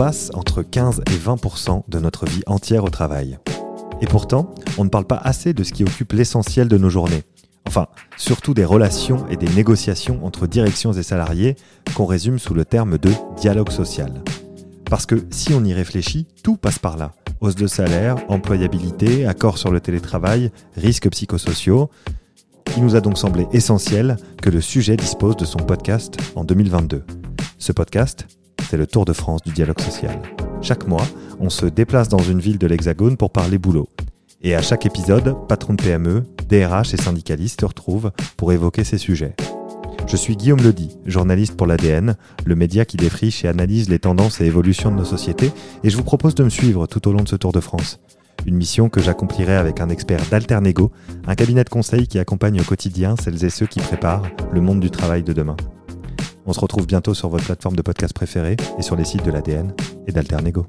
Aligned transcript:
passe 0.00 0.30
entre 0.32 0.62
15 0.62 1.02
et 1.10 1.18
20% 1.18 1.82
de 1.86 1.98
notre 1.98 2.24
vie 2.24 2.40
entière 2.46 2.84
au 2.84 2.88
travail. 2.88 3.38
Et 4.00 4.06
pourtant, 4.06 4.54
on 4.78 4.84
ne 4.84 4.88
parle 4.88 5.04
pas 5.04 5.20
assez 5.22 5.52
de 5.52 5.62
ce 5.62 5.74
qui 5.74 5.84
occupe 5.84 6.14
l'essentiel 6.14 6.68
de 6.68 6.78
nos 6.78 6.88
journées. 6.88 7.22
Enfin, 7.66 7.86
surtout 8.16 8.54
des 8.54 8.64
relations 8.64 9.28
et 9.28 9.36
des 9.36 9.48
négociations 9.48 10.24
entre 10.24 10.46
directions 10.46 10.94
et 10.94 11.02
salariés 11.02 11.54
qu'on 11.94 12.06
résume 12.06 12.38
sous 12.38 12.54
le 12.54 12.64
terme 12.64 12.96
de 12.96 13.10
dialogue 13.36 13.70
social. 13.70 14.24
Parce 14.86 15.04
que 15.04 15.16
si 15.28 15.52
on 15.52 15.62
y 15.64 15.74
réfléchit, 15.74 16.26
tout 16.42 16.56
passe 16.56 16.78
par 16.78 16.96
là. 16.96 17.12
Hausse 17.42 17.56
de 17.56 17.66
salaire, 17.66 18.16
employabilité, 18.30 19.26
accord 19.26 19.58
sur 19.58 19.70
le 19.70 19.80
télétravail, 19.80 20.50
risques 20.78 21.10
psychosociaux. 21.10 21.90
Il 22.74 22.84
nous 22.84 22.96
a 22.96 23.02
donc 23.02 23.18
semblé 23.18 23.46
essentiel 23.52 24.16
que 24.40 24.48
le 24.48 24.62
sujet 24.62 24.96
dispose 24.96 25.36
de 25.36 25.44
son 25.44 25.58
podcast 25.58 26.16
en 26.36 26.44
2022. 26.44 27.04
Ce 27.58 27.72
podcast, 27.72 28.26
c'est 28.70 28.76
le 28.76 28.86
Tour 28.86 29.04
de 29.04 29.12
France 29.12 29.42
du 29.42 29.52
dialogue 29.52 29.80
social. 29.80 30.16
Chaque 30.62 30.86
mois, 30.86 31.04
on 31.40 31.50
se 31.50 31.66
déplace 31.66 32.08
dans 32.08 32.18
une 32.18 32.38
ville 32.38 32.56
de 32.56 32.68
l'Hexagone 32.68 33.16
pour 33.16 33.32
parler 33.32 33.58
boulot. 33.58 33.88
Et 34.42 34.54
à 34.54 34.62
chaque 34.62 34.86
épisode, 34.86 35.34
patron 35.48 35.74
de 35.74 35.82
PME, 35.82 36.22
DRH 36.48 36.94
et 36.94 36.96
syndicalistes 36.96 37.62
se 37.62 37.66
retrouvent 37.66 38.12
pour 38.36 38.52
évoquer 38.52 38.84
ces 38.84 38.96
sujets. 38.96 39.34
Je 40.06 40.14
suis 40.14 40.36
Guillaume 40.36 40.60
Ledy, 40.60 40.96
journaliste 41.04 41.56
pour 41.56 41.66
l'ADN, 41.66 42.14
le 42.44 42.54
média 42.54 42.84
qui 42.84 42.96
défriche 42.96 43.44
et 43.44 43.48
analyse 43.48 43.88
les 43.88 43.98
tendances 43.98 44.40
et 44.40 44.44
évolutions 44.44 44.92
de 44.92 44.96
nos 44.98 45.04
sociétés, 45.04 45.50
et 45.82 45.90
je 45.90 45.96
vous 45.96 46.04
propose 46.04 46.36
de 46.36 46.44
me 46.44 46.48
suivre 46.48 46.86
tout 46.86 47.08
au 47.08 47.12
long 47.12 47.24
de 47.24 47.28
ce 47.28 47.36
Tour 47.36 47.50
de 47.50 47.60
France. 47.60 47.98
Une 48.46 48.54
mission 48.54 48.88
que 48.88 49.00
j'accomplirai 49.00 49.56
avec 49.56 49.80
un 49.80 49.88
expert 49.88 50.22
d'Alternego, 50.30 50.92
un 51.26 51.34
cabinet 51.34 51.64
de 51.64 51.70
conseil 51.70 52.06
qui 52.06 52.20
accompagne 52.20 52.60
au 52.60 52.64
quotidien 52.64 53.16
celles 53.20 53.44
et 53.44 53.50
ceux 53.50 53.66
qui 53.66 53.80
préparent 53.80 54.22
le 54.52 54.60
monde 54.60 54.78
du 54.78 54.92
travail 54.92 55.24
de 55.24 55.32
demain. 55.32 55.56
On 56.46 56.52
se 56.52 56.60
retrouve 56.60 56.86
bientôt 56.86 57.14
sur 57.14 57.28
votre 57.28 57.44
plateforme 57.44 57.76
de 57.76 57.82
podcast 57.82 58.14
préférée 58.14 58.56
et 58.78 58.82
sur 58.82 58.96
les 58.96 59.04
sites 59.04 59.24
de 59.24 59.30
l'ADN 59.30 59.72
et 60.06 60.12
d'Alternego. 60.12 60.66